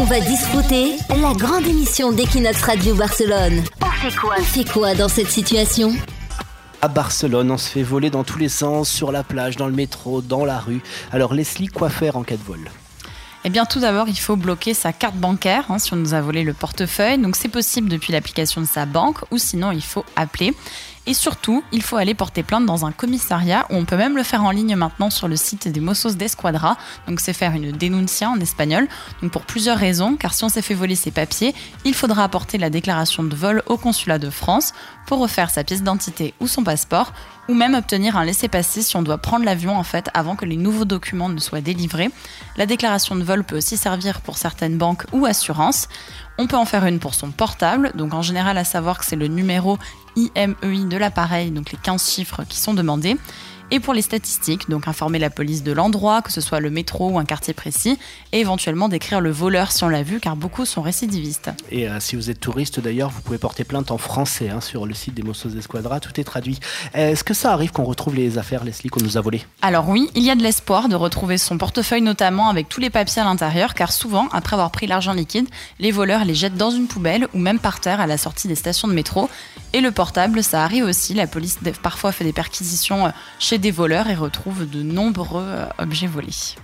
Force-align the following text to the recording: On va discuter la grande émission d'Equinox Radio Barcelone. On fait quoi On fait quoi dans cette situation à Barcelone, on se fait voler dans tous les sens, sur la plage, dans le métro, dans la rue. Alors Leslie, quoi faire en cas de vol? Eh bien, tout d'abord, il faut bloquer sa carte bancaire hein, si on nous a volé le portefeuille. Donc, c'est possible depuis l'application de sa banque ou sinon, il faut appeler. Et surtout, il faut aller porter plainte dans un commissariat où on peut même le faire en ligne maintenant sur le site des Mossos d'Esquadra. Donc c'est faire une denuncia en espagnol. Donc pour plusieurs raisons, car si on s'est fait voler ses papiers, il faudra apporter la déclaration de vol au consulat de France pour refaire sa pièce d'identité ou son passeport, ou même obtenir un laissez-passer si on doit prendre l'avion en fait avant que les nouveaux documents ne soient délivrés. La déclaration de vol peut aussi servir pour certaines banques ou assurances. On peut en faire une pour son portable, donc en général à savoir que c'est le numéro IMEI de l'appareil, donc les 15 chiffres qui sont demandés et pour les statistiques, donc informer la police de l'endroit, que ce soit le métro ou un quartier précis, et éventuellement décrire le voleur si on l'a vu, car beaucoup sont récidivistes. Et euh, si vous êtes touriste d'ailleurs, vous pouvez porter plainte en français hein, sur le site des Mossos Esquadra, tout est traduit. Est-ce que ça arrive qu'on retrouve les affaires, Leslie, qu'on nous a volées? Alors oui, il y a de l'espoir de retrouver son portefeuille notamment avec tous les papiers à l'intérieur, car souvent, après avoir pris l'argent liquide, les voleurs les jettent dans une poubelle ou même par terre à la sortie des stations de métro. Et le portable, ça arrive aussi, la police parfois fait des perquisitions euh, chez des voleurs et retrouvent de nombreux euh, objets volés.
On 0.00 0.04
va 0.04 0.20
discuter 0.20 0.96
la 1.08 1.32
grande 1.32 1.66
émission 1.66 2.12
d'Equinox 2.12 2.62
Radio 2.62 2.94
Barcelone. 2.94 3.64
On 3.82 3.90
fait 3.90 4.16
quoi 4.16 4.36
On 4.38 4.42
fait 4.42 4.72
quoi 4.72 4.94
dans 4.94 5.08
cette 5.08 5.28
situation 5.28 5.92
à 6.80 6.86
Barcelone, 6.86 7.50
on 7.50 7.58
se 7.58 7.68
fait 7.68 7.82
voler 7.82 8.08
dans 8.08 8.22
tous 8.22 8.38
les 8.38 8.48
sens, 8.48 8.88
sur 8.88 9.10
la 9.10 9.24
plage, 9.24 9.56
dans 9.56 9.66
le 9.66 9.72
métro, 9.72 10.22
dans 10.22 10.44
la 10.44 10.60
rue. 10.60 10.80
Alors 11.10 11.34
Leslie, 11.34 11.66
quoi 11.66 11.90
faire 11.90 12.16
en 12.16 12.22
cas 12.22 12.36
de 12.36 12.42
vol? 12.44 12.60
Eh 13.44 13.50
bien, 13.50 13.64
tout 13.64 13.80
d'abord, 13.80 14.08
il 14.08 14.18
faut 14.18 14.36
bloquer 14.36 14.74
sa 14.74 14.92
carte 14.92 15.16
bancaire 15.16 15.64
hein, 15.68 15.78
si 15.78 15.92
on 15.92 15.96
nous 15.96 16.14
a 16.14 16.20
volé 16.20 16.42
le 16.42 16.54
portefeuille. 16.54 17.18
Donc, 17.18 17.36
c'est 17.36 17.48
possible 17.48 17.88
depuis 17.88 18.12
l'application 18.12 18.60
de 18.60 18.66
sa 18.66 18.84
banque 18.84 19.18
ou 19.30 19.38
sinon, 19.38 19.70
il 19.70 19.82
faut 19.82 20.04
appeler. 20.16 20.54
Et 21.08 21.14
surtout, 21.14 21.64
il 21.72 21.80
faut 21.80 21.96
aller 21.96 22.12
porter 22.12 22.42
plainte 22.42 22.66
dans 22.66 22.84
un 22.84 22.92
commissariat 22.92 23.64
où 23.70 23.76
on 23.76 23.86
peut 23.86 23.96
même 23.96 24.14
le 24.14 24.22
faire 24.22 24.44
en 24.44 24.50
ligne 24.50 24.76
maintenant 24.76 25.08
sur 25.08 25.26
le 25.26 25.36
site 25.36 25.66
des 25.66 25.80
Mossos 25.80 26.16
d'Esquadra. 26.16 26.76
Donc 27.06 27.20
c'est 27.20 27.32
faire 27.32 27.52
une 27.52 27.72
denuncia 27.72 28.28
en 28.28 28.38
espagnol. 28.40 28.86
Donc 29.22 29.32
pour 29.32 29.46
plusieurs 29.46 29.78
raisons, 29.78 30.16
car 30.16 30.34
si 30.34 30.44
on 30.44 30.50
s'est 30.50 30.60
fait 30.60 30.74
voler 30.74 30.96
ses 30.96 31.10
papiers, 31.10 31.54
il 31.86 31.94
faudra 31.94 32.24
apporter 32.24 32.58
la 32.58 32.68
déclaration 32.68 33.22
de 33.22 33.34
vol 33.34 33.62
au 33.64 33.78
consulat 33.78 34.18
de 34.18 34.28
France 34.28 34.74
pour 35.06 35.20
refaire 35.20 35.48
sa 35.48 35.64
pièce 35.64 35.78
d'identité 35.78 36.34
ou 36.40 36.46
son 36.46 36.62
passeport, 36.62 37.14
ou 37.48 37.54
même 37.54 37.74
obtenir 37.74 38.18
un 38.18 38.26
laissez-passer 38.26 38.82
si 38.82 38.94
on 38.94 39.00
doit 39.00 39.16
prendre 39.16 39.46
l'avion 39.46 39.78
en 39.78 39.84
fait 39.84 40.10
avant 40.12 40.36
que 40.36 40.44
les 40.44 40.58
nouveaux 40.58 40.84
documents 40.84 41.30
ne 41.30 41.40
soient 41.40 41.62
délivrés. 41.62 42.10
La 42.58 42.66
déclaration 42.66 43.16
de 43.16 43.24
vol 43.28 43.44
peut 43.44 43.58
aussi 43.58 43.76
servir 43.76 44.22
pour 44.22 44.38
certaines 44.38 44.78
banques 44.78 45.04
ou 45.12 45.26
assurances. 45.26 45.88
On 46.40 46.46
peut 46.46 46.56
en 46.56 46.64
faire 46.64 46.86
une 46.86 47.00
pour 47.00 47.14
son 47.14 47.32
portable, 47.32 47.90
donc 47.96 48.14
en 48.14 48.22
général 48.22 48.58
à 48.58 48.64
savoir 48.64 48.98
que 48.98 49.04
c'est 49.04 49.16
le 49.16 49.26
numéro 49.26 49.76
IMEI 50.14 50.84
de 50.88 50.96
l'appareil, 50.96 51.50
donc 51.50 51.72
les 51.72 51.78
15 51.78 52.08
chiffres 52.08 52.44
qui 52.48 52.58
sont 52.58 52.74
demandés 52.74 53.16
et 53.70 53.80
pour 53.80 53.94
les 53.94 54.02
statistiques, 54.02 54.68
donc 54.68 54.88
informer 54.88 55.18
la 55.18 55.30
police 55.30 55.62
de 55.62 55.72
l'endroit, 55.72 56.22
que 56.22 56.32
ce 56.32 56.40
soit 56.40 56.60
le 56.60 56.70
métro 56.70 57.10
ou 57.10 57.18
un 57.18 57.24
quartier 57.24 57.54
précis, 57.54 57.98
et 58.32 58.40
éventuellement 58.40 58.88
décrire 58.88 59.20
le 59.20 59.30
voleur 59.30 59.72
si 59.72 59.84
on 59.84 59.88
l'a 59.88 60.02
vu, 60.02 60.20
car 60.20 60.36
beaucoup 60.36 60.64
sont 60.64 60.82
récidivistes. 60.82 61.50
Et 61.70 61.88
euh, 61.88 62.00
si 62.00 62.16
vous 62.16 62.30
êtes 62.30 62.40
touriste 62.40 62.80
d'ailleurs, 62.80 63.10
vous 63.10 63.20
pouvez 63.20 63.38
porter 63.38 63.64
plainte 63.64 63.90
en 63.90 63.98
français 63.98 64.48
hein, 64.48 64.60
sur 64.60 64.86
le 64.86 64.94
site 64.94 65.14
des 65.14 65.22
Mossos 65.22 65.54
Esquadra, 65.56 66.00
tout 66.00 66.18
est 66.18 66.24
traduit. 66.24 66.58
Est-ce 66.94 67.24
que 67.24 67.34
ça 67.34 67.52
arrive 67.52 67.72
qu'on 67.72 67.84
retrouve 67.84 68.14
les 68.14 68.38
affaires, 68.38 68.64
Leslie, 68.64 68.88
qu'on 68.88 69.02
nous 69.02 69.16
a 69.16 69.20
volées? 69.20 69.42
Alors 69.62 69.88
oui, 69.88 70.10
il 70.14 70.22
y 70.22 70.30
a 70.30 70.34
de 70.34 70.42
l'espoir 70.42 70.88
de 70.88 70.96
retrouver 70.96 71.38
son 71.38 71.58
portefeuille 71.58 72.02
notamment 72.02 72.48
avec 72.48 72.68
tous 72.68 72.80
les 72.80 72.90
papiers 72.90 73.22
à 73.22 73.24
l'intérieur, 73.24 73.74
car 73.74 73.92
souvent, 73.92 74.28
après 74.32 74.54
avoir 74.54 74.70
pris 74.70 74.86
l'argent 74.86 75.12
liquide, 75.12 75.48
les 75.78 75.90
voleurs 75.90 76.24
les 76.28 76.34
jettent 76.34 76.56
dans 76.56 76.70
une 76.70 76.86
poubelle 76.86 77.26
ou 77.34 77.38
même 77.38 77.58
par 77.58 77.80
terre 77.80 78.00
à 78.00 78.06
la 78.06 78.16
sortie 78.16 78.46
des 78.46 78.54
stations 78.54 78.86
de 78.86 78.92
métro. 78.92 79.28
Et 79.72 79.80
le 79.80 79.90
portable, 79.90 80.42
ça 80.44 80.62
arrive 80.62 80.84
aussi, 80.84 81.14
la 81.14 81.26
police 81.26 81.58
parfois 81.82 82.12
fait 82.12 82.24
des 82.24 82.32
perquisitions 82.32 83.06
euh, 83.06 83.10
chez 83.38 83.58
des 83.58 83.70
voleurs 83.70 84.08
et 84.08 84.14
retrouvent 84.14 84.68
de 84.68 84.82
nombreux 84.82 85.42
euh, 85.44 85.66
objets 85.78 86.06
volés. 86.06 86.54